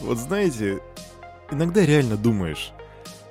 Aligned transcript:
Вот 0.00 0.18
знаете, 0.18 0.80
иногда 1.50 1.84
реально 1.84 2.16
думаешь, 2.16 2.72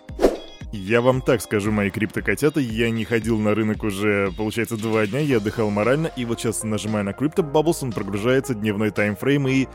Я 0.72 1.00
вам 1.00 1.22
так 1.22 1.42
скажу, 1.42 1.72
мои 1.72 1.90
криптокотята, 1.90 2.60
я 2.60 2.90
не 2.90 3.06
ходил 3.06 3.40
на 3.40 3.56
рынок 3.56 3.84
уже, 3.84 4.34
получается, 4.36 4.76
два 4.76 5.08
дня, 5.08 5.20
я 5.20 5.38
отдыхал 5.38 5.70
морально, 5.70 6.08
и 6.08 6.26
вот 6.26 6.42
сейчас 6.42 6.64
нажимаю 6.64 7.06
на 7.06 7.12
Crypto 7.12 7.50
Bubbles, 7.50 7.78
он 7.82 7.94
прогружается, 7.94 8.54
дневной 8.54 8.92
таймфрейм, 8.92 9.48
и 9.48 9.68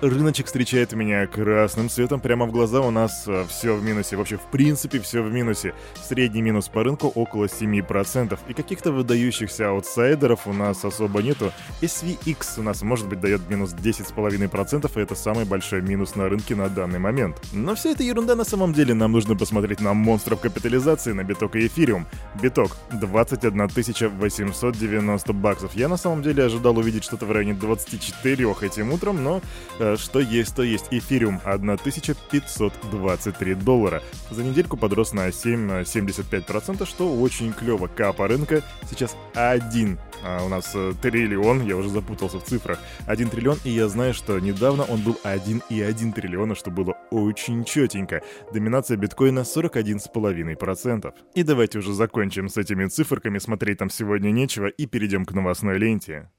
рыночек 0.00 0.46
встречает 0.46 0.92
меня 0.92 1.26
красным 1.26 1.88
цветом 1.88 2.20
прямо 2.20 2.46
в 2.46 2.52
глаза. 2.52 2.80
У 2.80 2.90
нас 2.90 3.24
э, 3.26 3.44
все 3.48 3.74
в 3.74 3.82
минусе. 3.82 4.16
Вообще, 4.16 4.36
в 4.36 4.50
принципе, 4.50 5.00
все 5.00 5.22
в 5.22 5.32
минусе. 5.32 5.74
Средний 6.02 6.42
минус 6.42 6.68
по 6.68 6.82
рынку 6.82 7.08
около 7.08 7.46
7%. 7.46 8.38
И 8.48 8.52
каких-то 8.54 8.92
выдающихся 8.92 9.70
аутсайдеров 9.70 10.46
у 10.46 10.52
нас 10.52 10.84
особо 10.84 11.22
нету. 11.22 11.52
SVX 11.82 12.58
у 12.60 12.62
нас, 12.62 12.82
может 12.82 13.08
быть, 13.08 13.20
дает 13.20 13.48
минус 13.48 13.74
10,5%, 13.74 14.90
и 14.94 15.00
это 15.00 15.14
самый 15.14 15.44
большой 15.44 15.82
минус 15.82 16.16
на 16.16 16.28
рынке 16.28 16.54
на 16.54 16.68
данный 16.68 16.98
момент. 16.98 17.40
Но 17.52 17.74
вся 17.74 17.90
эта 17.90 18.02
ерунда 18.02 18.34
на 18.34 18.44
самом 18.44 18.72
деле. 18.72 18.94
Нам 18.94 19.12
нужно 19.12 19.36
посмотреть 19.36 19.80
на 19.80 19.94
монстров 19.94 20.40
капитализации, 20.40 21.12
на 21.12 21.24
биток 21.24 21.56
и 21.56 21.66
эфириум. 21.66 22.06
Биток 22.42 22.76
21 22.92 23.68
890 23.68 25.32
баксов. 25.32 25.74
Я 25.74 25.88
на 25.88 25.96
самом 25.96 26.22
деле 26.22 26.44
ожидал 26.44 26.76
увидеть 26.78 27.04
что-то 27.04 27.26
в 27.26 27.32
районе 27.32 27.54
24 27.54 28.44
этим 28.62 28.92
утром, 28.92 29.22
но 29.22 29.40
что 29.96 30.20
есть, 30.20 30.54
то 30.54 30.62
есть. 30.62 30.86
Эфириум 30.90 31.40
1523 31.44 33.54
доллара. 33.54 34.02
За 34.30 34.42
недельку 34.42 34.76
подрос 34.76 35.12
на 35.12 35.28
7,75%, 35.28 36.86
что 36.86 37.14
очень 37.14 37.52
клево. 37.52 37.88
Капа 37.88 38.28
рынка 38.28 38.62
сейчас 38.88 39.16
1 39.34 39.98
а 40.24 40.44
у 40.44 40.48
нас 40.48 40.72
э, 40.74 40.94
триллион, 41.02 41.66
я 41.66 41.76
уже 41.76 41.90
запутался 41.90 42.38
в 42.38 42.44
цифрах, 42.44 42.78
1 43.06 43.28
триллион, 43.28 43.58
и 43.64 43.70
я 43.70 43.88
знаю, 43.88 44.14
что 44.14 44.38
недавно 44.38 44.84
он 44.84 45.02
был 45.02 45.18
1,1 45.22 46.12
триллиона, 46.12 46.54
что 46.54 46.70
было 46.70 46.96
очень 47.10 47.64
четенько. 47.64 48.22
Доминация 48.52 48.96
биткоина 48.96 49.40
41,5%. 49.40 51.12
И 51.34 51.42
давайте 51.42 51.78
уже 51.78 51.92
закончим 51.92 52.48
с 52.48 52.56
этими 52.56 52.86
циферками, 52.86 53.38
смотреть 53.38 53.78
там 53.78 53.90
сегодня 53.90 54.30
нечего, 54.30 54.66
и 54.66 54.86
перейдем 54.86 55.26
к 55.26 55.32
новостной 55.32 55.78
ленте. 55.78 56.30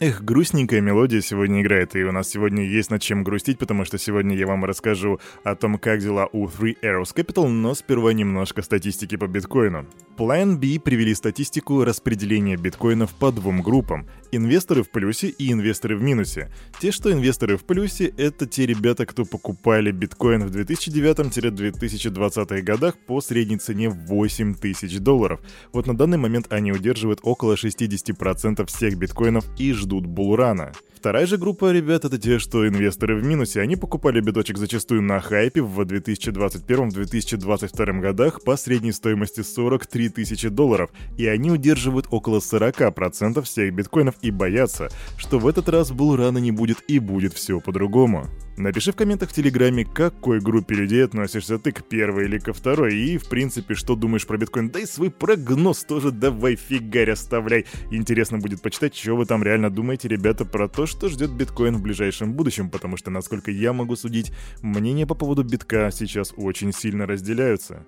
Эх, 0.00 0.22
грустненькая 0.22 0.80
мелодия 0.80 1.20
сегодня 1.20 1.60
играет, 1.60 1.96
и 1.96 2.04
у 2.04 2.12
нас 2.12 2.28
сегодня 2.28 2.64
есть 2.64 2.88
над 2.88 3.02
чем 3.02 3.24
грустить, 3.24 3.58
потому 3.58 3.84
что 3.84 3.98
сегодня 3.98 4.36
я 4.36 4.46
вам 4.46 4.64
расскажу 4.64 5.18
о 5.42 5.56
том, 5.56 5.76
как 5.76 5.98
дела 5.98 6.28
у 6.30 6.46
Three 6.46 6.76
Arrows 6.84 7.12
Capital, 7.12 7.48
но 7.48 7.74
сперва 7.74 8.12
немножко 8.12 8.62
статистики 8.62 9.16
по 9.16 9.26
биткоину. 9.26 9.86
Plan 10.16 10.54
B 10.54 10.78
привели 10.78 11.14
статистику 11.16 11.82
распределения 11.82 12.56
биткоинов 12.56 13.12
по 13.12 13.32
двум 13.32 13.60
группам. 13.60 14.06
Инвесторы 14.30 14.82
в 14.82 14.90
плюсе 14.90 15.28
и 15.28 15.50
инвесторы 15.50 15.96
в 15.96 16.02
минусе. 16.02 16.50
Те, 16.80 16.92
что 16.92 17.10
инвесторы 17.10 17.56
в 17.56 17.64
плюсе, 17.64 18.12
это 18.18 18.46
те 18.46 18.66
ребята, 18.66 19.06
кто 19.06 19.24
покупали 19.24 19.90
биткоин 19.90 20.46
в 20.46 20.54
2009-2020 20.54 22.60
годах 22.60 22.98
по 23.06 23.22
средней 23.22 23.56
цене 23.56 23.88
8 23.88 24.54
тысяч 24.54 24.98
долларов. 24.98 25.40
Вот 25.72 25.86
на 25.86 25.96
данный 25.96 26.18
момент 26.18 26.48
они 26.50 26.72
удерживают 26.72 27.20
около 27.22 27.54
60% 27.54 28.66
всех 28.66 28.98
биткоинов 28.98 29.46
и 29.58 29.72
ждут 29.72 30.04
булрана. 30.04 30.72
Вторая 30.98 31.26
же 31.26 31.38
группа 31.38 31.70
ребят 31.70 32.04
это 32.04 32.18
те, 32.18 32.40
что 32.40 32.66
инвесторы 32.66 33.14
в 33.14 33.22
минусе. 33.22 33.60
Они 33.60 33.76
покупали 33.76 34.20
биточек 34.20 34.58
зачастую 34.58 35.00
на 35.00 35.20
хайпе 35.20 35.62
в 35.62 35.80
2021-2022 35.82 38.00
годах 38.00 38.42
по 38.42 38.56
средней 38.56 38.90
стоимости 38.90 39.42
43 39.42 40.08
тысячи 40.08 40.48
долларов, 40.48 40.90
и 41.16 41.28
они 41.28 41.52
удерживают 41.52 42.08
около 42.10 42.40
40% 42.40 43.40
всех 43.42 43.72
биткоинов 43.72 44.16
и 44.22 44.32
боятся, 44.32 44.88
что 45.16 45.38
в 45.38 45.46
этот 45.46 45.68
раз 45.68 45.92
булрана 45.92 46.38
не 46.38 46.50
будет 46.50 46.78
и 46.88 46.98
будет 46.98 47.32
все 47.32 47.60
по-другому. 47.60 48.26
Напиши 48.58 48.90
в 48.90 48.96
комментах 48.96 49.30
в 49.30 49.32
Телеграме, 49.32 49.84
к 49.84 49.92
какой 49.92 50.40
группе 50.40 50.74
людей 50.74 51.04
относишься 51.04 51.60
ты, 51.60 51.70
к 51.70 51.84
первой 51.84 52.24
или 52.24 52.38
ко 52.40 52.52
второй, 52.52 52.96
и, 52.96 53.16
в 53.16 53.28
принципе, 53.28 53.74
что 53.74 53.94
думаешь 53.94 54.26
про 54.26 54.36
биткоин. 54.36 54.70
Дай 54.70 54.84
свой 54.84 55.12
прогноз 55.12 55.84
тоже 55.84 56.10
давай 56.10 56.56
фигарь 56.56 57.12
оставляй. 57.12 57.66
Интересно 57.92 58.38
будет 58.38 58.60
почитать, 58.60 58.96
что 58.96 59.14
вы 59.14 59.26
там 59.26 59.44
реально 59.44 59.70
думаете, 59.70 60.08
ребята, 60.08 60.44
про 60.44 60.66
то, 60.66 60.86
что 60.86 61.08
ждет 61.08 61.30
биткоин 61.30 61.76
в 61.76 61.82
ближайшем 61.82 62.32
будущем, 62.32 62.68
потому 62.68 62.96
что, 62.96 63.12
насколько 63.12 63.52
я 63.52 63.72
могу 63.72 63.94
судить, 63.94 64.32
мнения 64.60 65.06
по 65.06 65.14
поводу 65.14 65.44
битка 65.44 65.90
сейчас 65.92 66.34
очень 66.36 66.72
сильно 66.72 67.06
разделяются. 67.06 67.86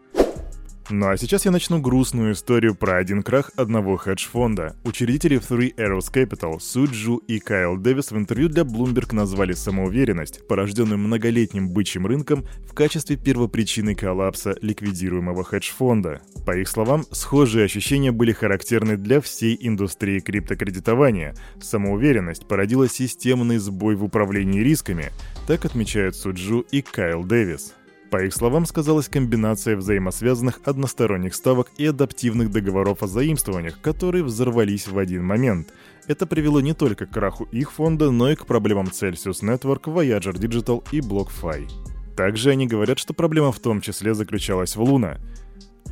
Ну 0.93 1.09
а 1.09 1.17
сейчас 1.17 1.45
я 1.45 1.53
начну 1.53 1.79
грустную 1.79 2.33
историю 2.33 2.75
про 2.75 2.97
один 2.97 3.23
крах 3.23 3.53
одного 3.55 3.97
хедж-фонда. 3.97 4.75
Учредители 4.83 5.39
Three 5.39 5.73
Arrows 5.77 6.13
Capital, 6.13 6.59
Суджу 6.59 7.19
и 7.29 7.39
Кайл 7.39 7.77
Дэвис 7.77 8.11
в 8.11 8.17
интервью 8.17 8.49
для 8.49 8.65
Bloomberg 8.65 9.15
назвали 9.15 9.53
самоуверенность, 9.53 10.49
порожденную 10.49 10.99
многолетним 10.99 11.69
бычьим 11.69 12.09
рынком, 12.09 12.45
в 12.69 12.75
качестве 12.75 13.17
первопричины 13.17 13.95
коллапса 13.95 14.57
ликвидируемого 14.63 15.45
хедж-фонда. 15.45 16.23
По 16.45 16.57
их 16.57 16.67
словам, 16.67 17.05
схожие 17.13 17.67
ощущения 17.67 18.11
были 18.11 18.33
характерны 18.33 18.97
для 18.97 19.21
всей 19.21 19.57
индустрии 19.61 20.19
криптокредитования. 20.19 21.37
Самоуверенность 21.61 22.49
породила 22.49 22.89
системный 22.89 23.59
сбой 23.59 23.95
в 23.95 24.03
управлении 24.03 24.61
рисками, 24.61 25.13
так 25.47 25.65
отмечают 25.65 26.17
Суджу 26.17 26.67
и 26.73 26.83
Кайл 26.83 27.23
Дэвис. 27.23 27.75
По 28.11 28.25
их 28.25 28.35
словам, 28.35 28.67
сказалась 28.67 29.09
комбинация 29.09 29.77
взаимосвязанных 29.77 30.61
односторонних 30.65 31.33
ставок 31.33 31.71
и 31.77 31.87
адаптивных 31.87 32.51
договоров 32.51 33.05
о 33.05 33.07
заимствованиях, 33.07 33.81
которые 33.81 34.25
взорвались 34.25 34.89
в 34.89 34.99
один 34.99 35.25
момент. 35.25 35.73
Это 36.09 36.27
привело 36.27 36.61
не 36.61 36.75
только 36.75 37.07
к 37.07 37.11
краху 37.11 37.45
их 37.53 37.71
фонда, 37.71 38.11
но 38.11 38.33
и 38.33 38.35
к 38.35 38.47
проблемам 38.47 38.87
Celsius 38.87 39.43
Network, 39.43 39.85
Voyager 39.85 40.33
Digital 40.33 40.83
и 40.91 40.99
BlockFi. 40.99 41.69
Также 42.17 42.51
они 42.51 42.67
говорят, 42.67 42.99
что 42.99 43.15
проблема 43.15 43.53
в 43.53 43.61
том 43.61 43.81
числе 43.81 44.13
заключалась 44.13 44.75
в 44.75 44.83
Луна. 44.83 45.19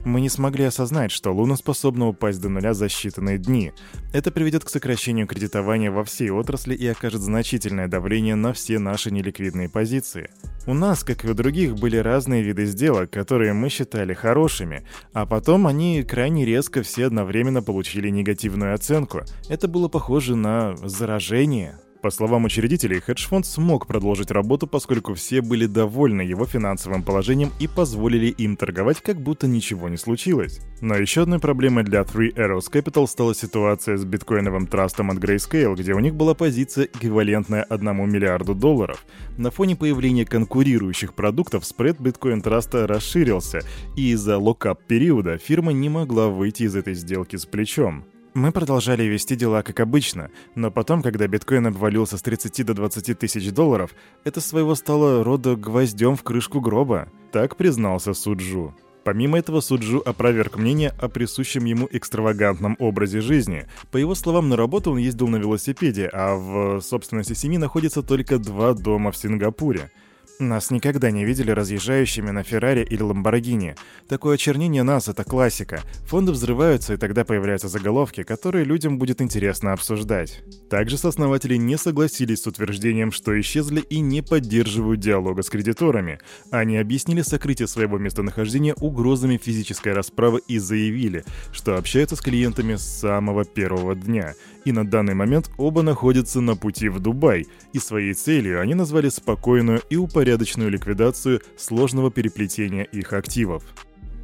Мы 0.04 0.20
не 0.20 0.28
смогли 0.28 0.64
осознать, 0.64 1.12
что 1.12 1.32
Луна 1.32 1.56
способна 1.56 2.08
упасть 2.08 2.40
до 2.40 2.48
нуля 2.48 2.74
за 2.74 2.86
считанные 2.86 3.38
дни. 3.38 3.72
Это 4.12 4.32
приведет 4.32 4.64
к 4.64 4.70
сокращению 4.70 5.28
кредитования 5.28 5.92
во 5.92 6.02
всей 6.02 6.30
отрасли 6.30 6.74
и 6.74 6.86
окажет 6.86 7.20
значительное 7.20 7.86
давление 7.86 8.34
на 8.34 8.52
все 8.52 8.80
наши 8.80 9.12
неликвидные 9.12 9.68
позиции. 9.68 10.30
У 10.68 10.74
нас, 10.74 11.02
как 11.02 11.24
и 11.24 11.30
у 11.30 11.32
других, 11.32 11.76
были 11.76 11.96
разные 11.96 12.42
виды 12.42 12.66
сделок, 12.66 13.10
которые 13.10 13.54
мы 13.54 13.70
считали 13.70 14.12
хорошими, 14.12 14.86
а 15.14 15.24
потом 15.24 15.66
они 15.66 16.02
крайне 16.02 16.44
резко 16.44 16.82
все 16.82 17.06
одновременно 17.06 17.62
получили 17.62 18.10
негативную 18.10 18.74
оценку. 18.74 19.22
Это 19.48 19.66
было 19.66 19.88
похоже 19.88 20.36
на 20.36 20.76
заражение. 20.76 21.78
По 22.00 22.10
словам 22.10 22.44
учредителей, 22.44 23.00
хедж-фонд 23.00 23.44
смог 23.44 23.88
продолжить 23.88 24.30
работу, 24.30 24.68
поскольку 24.68 25.14
все 25.14 25.42
были 25.42 25.66
довольны 25.66 26.22
его 26.22 26.46
финансовым 26.46 27.02
положением 27.02 27.50
и 27.58 27.66
позволили 27.66 28.26
им 28.26 28.56
торговать, 28.56 29.00
как 29.00 29.20
будто 29.20 29.48
ничего 29.48 29.88
не 29.88 29.96
случилось. 29.96 30.60
Но 30.80 30.94
еще 30.94 31.22
одной 31.22 31.40
проблемой 31.40 31.82
для 31.82 32.02
Three 32.02 32.32
Arrows 32.34 32.70
Capital 32.70 33.08
стала 33.08 33.34
ситуация 33.34 33.96
с 33.96 34.04
биткоиновым 34.04 34.68
трастом 34.68 35.10
от 35.10 35.18
Grayscale, 35.18 35.74
где 35.74 35.92
у 35.92 35.98
них 35.98 36.14
была 36.14 36.34
позиция, 36.34 36.84
эквивалентная 36.84 37.64
1 37.64 38.08
миллиарду 38.08 38.54
долларов. 38.54 39.04
На 39.36 39.50
фоне 39.50 39.74
появления 39.74 40.24
конкурирующих 40.24 41.14
продуктов 41.14 41.64
спред 41.64 41.98
биткоин 41.98 42.42
траста 42.42 42.86
расширился, 42.86 43.62
и 43.96 44.12
из-за 44.12 44.38
локап 44.38 44.84
периода 44.84 45.36
фирма 45.38 45.72
не 45.72 45.88
могла 45.88 46.28
выйти 46.28 46.62
из 46.62 46.76
этой 46.76 46.94
сделки 46.94 47.34
с 47.34 47.44
плечом. 47.44 48.04
Мы 48.38 48.52
продолжали 48.52 49.02
вести 49.02 49.34
дела 49.34 49.62
как 49.62 49.80
обычно, 49.80 50.30
но 50.54 50.70
потом, 50.70 51.02
когда 51.02 51.26
биткоин 51.26 51.66
обвалился 51.66 52.16
с 52.16 52.22
30 52.22 52.64
до 52.64 52.72
20 52.72 53.18
тысяч 53.18 53.50
долларов, 53.50 53.90
это 54.22 54.40
своего 54.40 54.76
стало 54.76 55.24
рода 55.24 55.56
гвоздем 55.56 56.14
в 56.14 56.22
крышку 56.22 56.60
гроба, 56.60 57.08
так 57.32 57.56
признался 57.56 58.14
Суджу. 58.14 58.76
Помимо 59.02 59.40
этого, 59.40 59.60
Суджу 59.60 60.00
опроверг 60.06 60.56
мнение 60.56 60.94
о 61.00 61.08
присущем 61.08 61.64
ему 61.64 61.88
экстравагантном 61.90 62.76
образе 62.78 63.22
жизни. 63.22 63.66
По 63.90 63.96
его 63.96 64.14
словам, 64.14 64.48
на 64.48 64.56
работу 64.56 64.92
он 64.92 64.98
ездил 64.98 65.26
на 65.26 65.38
велосипеде, 65.38 66.08
а 66.12 66.36
в 66.36 66.80
собственности 66.80 67.32
семьи 67.32 67.58
находится 67.58 68.04
только 68.04 68.38
два 68.38 68.72
дома 68.72 69.10
в 69.10 69.16
Сингапуре. 69.16 69.90
Нас 70.38 70.70
никогда 70.70 71.10
не 71.10 71.24
видели 71.24 71.50
разъезжающими 71.50 72.30
на 72.30 72.44
Феррари 72.44 72.86
или 72.88 73.02
Ламборгини. 73.02 73.74
Такое 74.08 74.36
очернение 74.36 74.84
нас— 74.84 75.08
это 75.08 75.24
классика. 75.24 75.82
Фонды 76.06 76.30
взрываются, 76.30 76.94
и 76.94 76.96
тогда 76.96 77.24
появляются 77.24 77.66
заголовки, 77.66 78.22
которые 78.22 78.64
людям 78.64 78.98
будет 78.98 79.20
интересно 79.20 79.72
обсуждать. 79.72 80.42
Также 80.70 80.96
сооснователи 80.96 81.56
не 81.56 81.76
согласились 81.76 82.42
с 82.42 82.46
утверждением, 82.46 83.10
что 83.10 83.38
исчезли 83.40 83.80
и 83.80 83.98
не 83.98 84.22
поддерживают 84.22 85.00
диалога 85.00 85.42
с 85.42 85.50
кредиторами. 85.50 86.20
Они 86.52 86.76
объяснили 86.76 87.22
сокрытие 87.22 87.66
своего 87.66 87.98
местонахождения 87.98 88.74
угрозами 88.74 89.40
физической 89.42 89.92
расправы 89.92 90.40
и 90.46 90.58
заявили, 90.58 91.24
что 91.52 91.76
общаются 91.76 92.14
с 92.14 92.20
клиентами 92.20 92.76
с 92.76 92.82
самого 92.82 93.44
первого 93.44 93.96
дня. 93.96 94.34
И 94.64 94.72
на 94.72 94.86
данный 94.86 95.14
момент 95.14 95.50
оба 95.56 95.82
находятся 95.82 96.40
на 96.40 96.54
пути 96.54 96.88
в 96.88 97.00
Дубай, 97.00 97.46
и 97.72 97.78
своей 97.78 98.12
целью 98.12 98.60
они 98.60 98.74
назвали 98.74 99.08
спокойную 99.08 99.80
и 99.88 99.96
упорядоченную 99.96 100.17
порядочную 100.18 100.68
ликвидацию 100.68 101.42
сложного 101.56 102.10
переплетения 102.10 102.82
их 102.82 103.12
активов. 103.12 103.62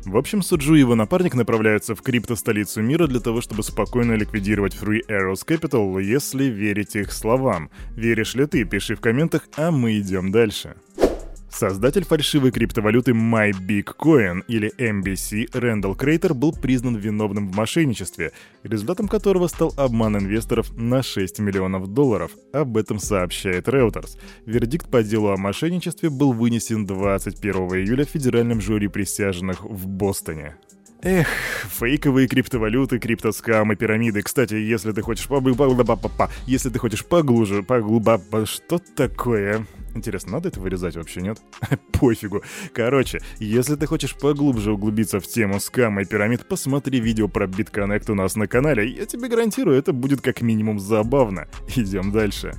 В 0.04 0.16
общем, 0.16 0.42
Суджу 0.42 0.74
и 0.74 0.80
его 0.80 0.96
напарник 0.96 1.36
направляются 1.36 1.94
в 1.94 2.02
крипто-столицу 2.02 2.82
мира 2.82 3.06
для 3.06 3.20
того, 3.20 3.40
чтобы 3.40 3.62
спокойно 3.62 4.14
ликвидировать 4.14 4.74
Free 4.74 5.02
Arrows 5.08 5.46
Capital, 5.46 6.02
если 6.02 6.46
верить 6.46 6.96
их 6.96 7.12
словам. 7.12 7.70
Веришь 7.94 8.34
ли 8.34 8.44
ты? 8.46 8.64
Пиши 8.64 8.96
в 8.96 9.00
комментах, 9.00 9.46
а 9.56 9.70
мы 9.70 10.00
идем 10.00 10.32
дальше. 10.32 10.74
Создатель 11.54 12.04
фальшивой 12.04 12.50
криптовалюты 12.50 13.12
MyBigCoin 13.12 14.42
или 14.48 14.72
MBC 14.76 15.56
Рэндалл 15.56 15.94
Крейтер 15.94 16.34
был 16.34 16.52
признан 16.52 16.96
виновным 16.96 17.48
в 17.48 17.54
мошенничестве, 17.54 18.32
результатом 18.64 19.06
которого 19.06 19.46
стал 19.46 19.72
обман 19.76 20.16
инвесторов 20.16 20.76
на 20.76 21.04
6 21.04 21.38
миллионов 21.38 21.86
долларов. 21.86 22.32
Об 22.52 22.76
этом 22.76 22.98
сообщает 22.98 23.68
Reuters. 23.68 24.18
Вердикт 24.46 24.90
по 24.90 25.04
делу 25.04 25.28
о 25.28 25.36
мошенничестве 25.36 26.10
был 26.10 26.32
вынесен 26.32 26.86
21 26.86 27.54
июля 27.54 28.04
в 28.04 28.10
федеральном 28.10 28.60
жюри 28.60 28.88
присяжных 28.88 29.62
в 29.62 29.86
Бостоне. 29.86 30.56
Эх, 31.04 31.28
фейковые 31.68 32.26
криптовалюты, 32.26 32.98
криптоскамы, 32.98 33.76
пирамиды. 33.76 34.22
Кстати, 34.22 34.54
если 34.54 34.92
ты 34.92 35.02
хочешь 35.02 35.28
по... 35.28 35.38
Если 36.46 36.70
ты 36.70 36.78
хочешь 36.78 37.04
поглубже, 37.04 37.62
поглуба... 37.62 38.18
Что 38.46 38.78
такое? 38.78 39.66
Интересно, 39.94 40.32
надо 40.32 40.48
это 40.48 40.60
вырезать 40.60 40.96
вообще, 40.96 41.20
нет? 41.20 41.42
Пофигу. 41.92 42.42
Короче, 42.72 43.20
если 43.38 43.76
ты 43.76 43.86
хочешь 43.86 44.16
поглубже 44.16 44.72
углубиться 44.72 45.20
в 45.20 45.26
тему 45.26 45.60
скама 45.60 46.00
и 46.00 46.04
пирамид, 46.06 46.48
посмотри 46.48 47.00
видео 47.00 47.28
про 47.28 47.44
BitConnect 47.44 48.10
у 48.10 48.14
нас 48.14 48.34
на 48.34 48.48
канале. 48.48 48.88
Я 48.88 49.04
тебе 49.04 49.28
гарантирую, 49.28 49.76
это 49.76 49.92
будет 49.92 50.22
как 50.22 50.40
минимум 50.40 50.80
забавно. 50.80 51.48
Идем 51.76 52.12
дальше. 52.12 52.54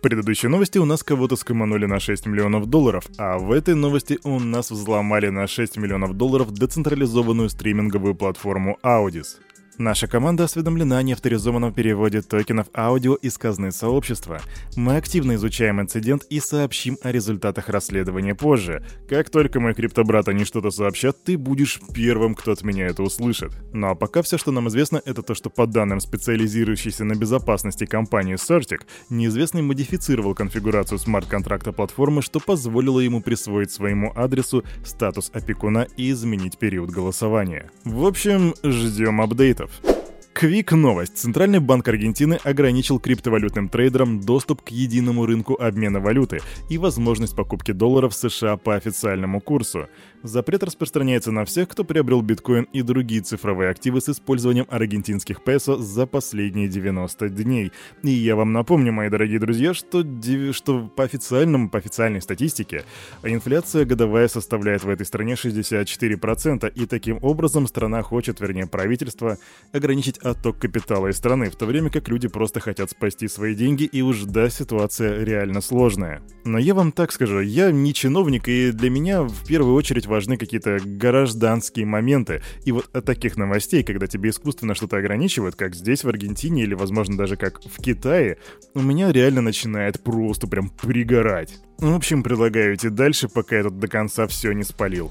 Предыдущей 0.00 0.48
новости 0.48 0.78
у 0.78 0.86
нас 0.86 1.02
кого-то 1.02 1.36
скоманули 1.36 1.84
на 1.84 2.00
6 2.00 2.24
миллионов 2.24 2.64
долларов, 2.66 3.04
а 3.18 3.38
в 3.38 3.52
этой 3.52 3.74
новости 3.74 4.18
у 4.24 4.40
нас 4.40 4.70
взломали 4.70 5.28
на 5.28 5.46
6 5.46 5.76
миллионов 5.76 6.14
долларов 6.14 6.52
децентрализованную 6.52 7.50
стриминговую 7.50 8.14
платформу 8.14 8.78
Audis. 8.82 9.36
Наша 9.78 10.06
команда 10.06 10.44
осведомлена 10.44 10.98
о 10.98 11.02
неавторизованном 11.02 11.72
переводе 11.72 12.20
токенов 12.20 12.66
аудио 12.74 13.14
из 13.14 13.38
казны 13.38 13.72
сообщества. 13.72 14.40
Мы 14.76 14.96
активно 14.96 15.36
изучаем 15.36 15.80
инцидент 15.80 16.24
и 16.28 16.38
сообщим 16.38 16.98
о 17.02 17.12
результатах 17.12 17.68
расследования 17.70 18.34
позже. 18.34 18.84
Как 19.08 19.30
только 19.30 19.58
мои 19.58 19.72
криптобрат 19.72 20.28
они 20.28 20.44
что-то 20.44 20.70
сообщат, 20.70 21.22
ты 21.24 21.38
будешь 21.38 21.80
первым, 21.94 22.34
кто 22.34 22.52
от 22.52 22.62
меня 22.62 22.88
это 22.88 23.02
услышит. 23.02 23.52
Ну 23.72 23.88
а 23.88 23.94
пока 23.94 24.20
все, 24.20 24.36
что 24.36 24.52
нам 24.52 24.68
известно, 24.68 25.00
это 25.04 25.22
то, 25.22 25.34
что 25.34 25.48
по 25.48 25.66
данным 25.66 26.00
специализирующейся 26.00 27.04
на 27.04 27.14
безопасности 27.14 27.86
компании 27.86 28.34
Certic, 28.34 28.82
неизвестный 29.08 29.62
модифицировал 29.62 30.34
конфигурацию 30.34 30.98
смарт-контракта 30.98 31.72
платформы, 31.72 32.20
что 32.20 32.38
позволило 32.40 33.00
ему 33.00 33.22
присвоить 33.22 33.70
своему 33.70 34.12
адресу 34.14 34.62
статус 34.84 35.30
опекуна 35.32 35.86
и 35.96 36.10
изменить 36.10 36.58
период 36.58 36.90
голосования. 36.90 37.70
В 37.84 38.04
общем, 38.04 38.54
ждем 38.62 39.20
апдейтов. 39.20 39.69
of. 39.84 39.99
Квик 40.32 40.72
новость. 40.72 41.18
Центральный 41.18 41.58
банк 41.58 41.88
Аргентины 41.88 42.38
ограничил 42.44 43.00
криптовалютным 43.00 43.68
трейдерам 43.68 44.20
доступ 44.20 44.62
к 44.62 44.68
единому 44.68 45.26
рынку 45.26 45.54
обмена 45.60 45.98
валюты 46.00 46.40
и 46.70 46.78
возможность 46.78 47.34
покупки 47.34 47.72
долларов 47.72 48.14
США 48.14 48.56
по 48.56 48.76
официальному 48.76 49.40
курсу. 49.40 49.88
Запрет 50.22 50.62
распространяется 50.62 51.32
на 51.32 51.44
всех, 51.44 51.68
кто 51.68 51.82
приобрел 51.82 52.20
биткоин 52.20 52.64
и 52.72 52.82
другие 52.82 53.22
цифровые 53.22 53.70
активы 53.70 54.00
с 54.00 54.08
использованием 54.08 54.66
аргентинских 54.68 55.42
песо 55.42 55.78
за 55.78 56.06
последние 56.06 56.68
90 56.68 57.28
дней. 57.30 57.72
И 58.02 58.10
я 58.10 58.36
вам 58.36 58.52
напомню, 58.52 58.92
мои 58.92 59.08
дорогие 59.08 59.40
друзья, 59.40 59.74
что, 59.74 60.04
что 60.52 60.86
по 60.88 61.04
официальному, 61.04 61.70
по 61.70 61.78
официальной 61.78 62.20
статистике, 62.20 62.84
инфляция 63.22 63.84
годовая 63.84 64.28
составляет 64.28 64.84
в 64.84 64.90
этой 64.90 65.06
стране 65.06 65.34
64%, 65.34 66.70
и 66.72 66.86
таким 66.86 67.18
образом 67.22 67.66
страна 67.66 68.02
хочет, 68.02 68.40
вернее 68.40 68.66
правительство, 68.66 69.38
ограничить 69.72 70.19
отток 70.22 70.58
капитала 70.58 71.08
из 71.08 71.16
страны, 71.16 71.50
в 71.50 71.56
то 71.56 71.66
время 71.66 71.90
как 71.90 72.08
люди 72.08 72.28
просто 72.28 72.60
хотят 72.60 72.90
спасти 72.90 73.28
свои 73.28 73.54
деньги, 73.54 73.84
и 73.84 74.02
уж 74.02 74.22
да, 74.22 74.50
ситуация 74.50 75.24
реально 75.24 75.60
сложная. 75.60 76.22
Но 76.44 76.58
я 76.58 76.74
вам 76.74 76.92
так 76.92 77.12
скажу, 77.12 77.40
я 77.40 77.70
не 77.70 77.92
чиновник, 77.94 78.48
и 78.48 78.70
для 78.72 78.90
меня 78.90 79.22
в 79.22 79.46
первую 79.46 79.74
очередь 79.74 80.06
важны 80.06 80.36
какие-то 80.36 80.78
гражданские 80.84 81.86
моменты. 81.86 82.42
И 82.64 82.72
вот 82.72 82.88
от 82.94 83.04
таких 83.04 83.36
новостей, 83.36 83.82
когда 83.82 84.06
тебе 84.06 84.30
искусственно 84.30 84.74
что-то 84.74 84.96
ограничивают, 84.96 85.56
как 85.56 85.74
здесь 85.74 86.04
в 86.04 86.08
Аргентине 86.08 86.62
или, 86.62 86.74
возможно, 86.74 87.16
даже 87.16 87.36
как 87.36 87.60
в 87.64 87.82
Китае, 87.82 88.38
у 88.74 88.80
меня 88.80 89.12
реально 89.12 89.40
начинает 89.42 90.02
просто 90.02 90.46
прям 90.46 90.70
пригорать. 90.70 91.58
В 91.78 91.94
общем, 91.94 92.22
предлагаю 92.22 92.74
идти 92.74 92.90
дальше, 92.90 93.28
пока 93.28 93.56
я 93.56 93.62
тут 93.64 93.78
до 93.78 93.88
конца 93.88 94.26
все 94.26 94.52
не 94.52 94.64
спалил. 94.64 95.10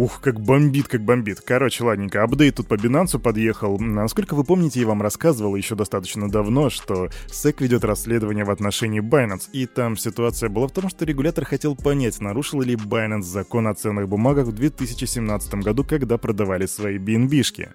Ух, 0.00 0.20
как 0.22 0.40
бомбит, 0.40 0.88
как 0.88 1.04
бомбит. 1.04 1.42
Короче, 1.42 1.84
ладненько, 1.84 2.22
апдейт 2.22 2.54
тут 2.54 2.68
по 2.68 2.76
Binance 2.76 3.18
подъехал. 3.18 3.78
Насколько 3.78 4.34
вы 4.34 4.44
помните, 4.44 4.80
я 4.80 4.86
вам 4.86 5.02
рассказывал 5.02 5.56
еще 5.56 5.74
достаточно 5.74 6.30
давно, 6.30 6.70
что 6.70 7.10
SEC 7.26 7.56
ведет 7.58 7.84
расследование 7.84 8.46
в 8.46 8.50
отношении 8.50 9.02
Binance, 9.02 9.50
и 9.52 9.66
там 9.66 9.98
ситуация 9.98 10.48
была 10.48 10.68
в 10.68 10.72
том, 10.72 10.88
что 10.88 11.04
регулятор 11.04 11.44
хотел 11.44 11.76
понять, 11.76 12.18
нарушил 12.18 12.62
ли 12.62 12.76
Binance 12.76 13.24
закон 13.24 13.66
о 13.66 13.74
ценных 13.74 14.08
бумагах 14.08 14.46
в 14.46 14.52
2017 14.52 15.56
году, 15.56 15.84
когда 15.84 16.16
продавали 16.16 16.64
свои 16.64 16.96
BNB-шки. 16.96 17.68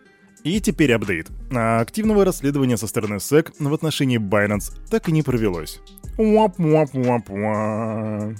И 0.43 0.59
теперь 0.59 0.93
апдейт. 0.93 1.27
А 1.51 1.79
активного 1.79 2.25
расследования 2.25 2.77
со 2.77 2.87
стороны 2.87 3.17
SEC 3.17 3.53
в 3.59 3.71
отношении 3.71 4.17
Binance 4.17 4.73
так 4.89 5.09
и 5.09 5.11
не 5.11 5.21
провелось. 5.21 5.79
Уап-уап-уап-уап. 6.17 8.35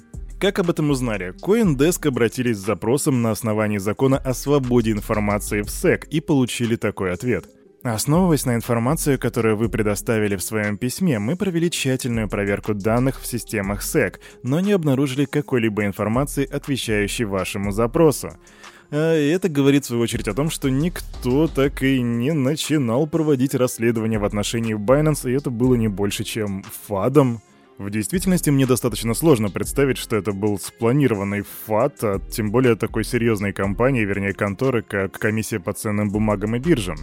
Как 0.46 0.60
об 0.60 0.70
этом 0.70 0.92
узнали? 0.92 1.34
CoinDesk 1.42 2.08
обратились 2.08 2.58
с 2.58 2.66
запросом 2.66 3.24
на 3.24 3.32
основании 3.32 3.80
закона 3.80 4.20
о 4.20 4.36
свободе 4.36 4.92
информации 4.92 5.64
в 5.64 5.70
SEC 5.70 6.08
и 6.12 6.22
получили 6.22 6.76
такой 6.76 7.14
ответ. 7.14 7.46
Основываясь 7.82 8.46
на 8.46 8.54
информации, 8.54 9.18
которую 9.18 9.58
вы 9.58 9.70
предоставили 9.70 10.36
в 10.36 10.44
своем 10.44 10.78
письме, 10.78 11.18
мы 11.18 11.36
провели 11.36 11.72
тщательную 11.72 12.30
проверку 12.30 12.76
данных 12.76 13.20
в 13.20 13.26
системах 13.26 13.82
SEC, 13.82 14.20
но 14.44 14.60
не 14.60 14.74
обнаружили 14.74 15.26
какой-либо 15.26 15.84
информации, 15.84 16.46
отвечающей 16.46 17.26
вашему 17.26 17.72
запросу. 17.72 18.38
А 18.92 19.16
это 19.16 19.50
говорит 19.50 19.86
в 19.86 19.88
свою 19.88 20.04
очередь 20.04 20.28
о 20.28 20.36
том, 20.36 20.52
что 20.52 20.70
никто 20.70 21.48
так 21.48 21.82
и 21.82 22.04
не 22.04 22.34
начинал 22.34 23.08
проводить 23.08 23.56
расследование 23.56 24.20
в 24.20 24.26
отношении 24.26 24.76
Binance, 24.76 25.28
и 25.28 25.34
это 25.34 25.50
было 25.50 25.74
не 25.74 25.88
больше, 25.88 26.24
чем 26.24 26.64
фадом. 26.86 27.42
В 27.78 27.90
действительности 27.90 28.50
мне 28.50 28.66
достаточно 28.66 29.14
сложно 29.14 29.50
представить, 29.50 29.98
что 29.98 30.16
это 30.16 30.32
был 30.32 30.58
спланированный 30.58 31.44
фат, 31.66 31.98
а 32.04 32.22
тем 32.32 32.50
более 32.50 32.78
такой 32.78 33.04
серьезной 33.04 33.52
компании, 33.52 34.06
вернее 34.06 34.34
конторы, 34.34 34.82
как 34.82 35.20
комиссия 35.20 35.60
по 35.60 35.74
ценным 35.74 36.10
бумагам 36.10 36.56
и 36.56 36.60
биржам. 36.60 36.96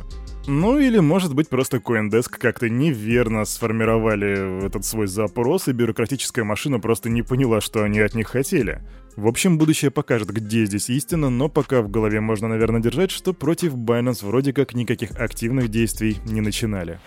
Ну 0.47 0.79
или, 0.79 0.99
может 0.99 1.35
быть, 1.35 1.51
просто 1.51 1.77
Coindesk 1.77 2.39
как-то 2.39 2.71
неверно 2.71 3.45
сформировали 3.45 4.67
этот 4.67 4.87
свой 4.87 5.09
запрос, 5.09 5.69
и 5.69 5.73
бюрократическая 5.73 6.43
машина 6.43 6.81
просто 6.81 7.11
не 7.11 7.21
поняла, 7.21 7.61
что 7.61 7.85
они 7.85 8.01
от 8.01 8.15
них 8.15 8.29
хотели. 8.29 8.81
В 9.15 9.27
общем, 9.27 9.59
будущее 9.59 9.91
покажет, 9.91 10.31
где 10.31 10.65
здесь 10.65 10.89
истина, 10.89 11.29
но 11.29 11.51
пока 11.51 11.83
в 11.83 11.91
голове 11.91 12.23
можно, 12.23 12.49
наверное, 12.49 12.81
держать, 12.81 13.11
что 13.11 13.35
против 13.35 13.75
Binance 13.75 14.25
вроде 14.25 14.55
как 14.55 14.73
никаких 14.73 15.11
активных 15.21 15.69
действий 15.69 16.17
не 16.25 16.41
начинали. 16.41 16.99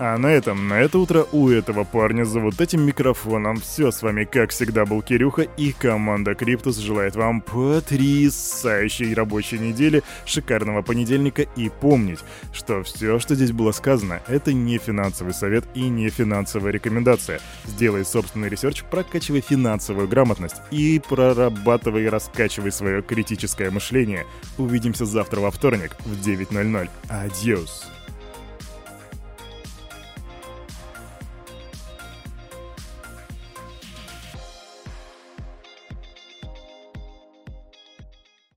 А 0.00 0.16
на 0.16 0.28
этом, 0.28 0.68
на 0.68 0.74
это 0.74 0.98
утро 0.98 1.26
у 1.32 1.48
этого 1.48 1.82
парня 1.82 2.24
за 2.24 2.38
вот 2.38 2.60
этим 2.60 2.82
микрофоном 2.82 3.56
все 3.56 3.90
с 3.90 4.00
вами, 4.00 4.22
как 4.22 4.50
всегда, 4.50 4.86
был 4.86 5.02
Кирюха 5.02 5.42
и 5.42 5.72
команда 5.72 6.36
Криптус 6.36 6.76
желает 6.76 7.16
вам 7.16 7.40
потрясающей 7.40 9.12
рабочей 9.12 9.58
недели, 9.58 10.04
шикарного 10.24 10.82
понедельника 10.82 11.42
и 11.42 11.68
помнить, 11.68 12.20
что 12.52 12.84
все, 12.84 13.18
что 13.18 13.34
здесь 13.34 13.50
было 13.50 13.72
сказано, 13.72 14.22
это 14.28 14.52
не 14.52 14.78
финансовый 14.78 15.34
совет 15.34 15.64
и 15.74 15.88
не 15.88 16.10
финансовая 16.10 16.70
рекомендация. 16.70 17.40
Сделай 17.64 18.04
собственный 18.04 18.48
research, 18.48 18.84
прокачивай 18.84 19.40
финансовую 19.40 20.06
грамотность 20.06 20.56
и 20.70 21.02
прорабатывай 21.08 22.04
и 22.04 22.08
раскачивай 22.08 22.70
свое 22.70 23.02
критическое 23.02 23.72
мышление. 23.72 24.26
Увидимся 24.58 25.06
завтра 25.06 25.40
во 25.40 25.50
вторник 25.50 25.96
в 26.04 26.24
9.00. 26.24 26.88
Адьос. 27.08 27.97